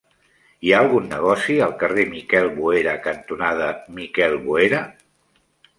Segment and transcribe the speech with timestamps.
[0.67, 3.69] Hi ha algun negoci al carrer Miquel Boera cantonada
[4.01, 4.83] Miquel Boera?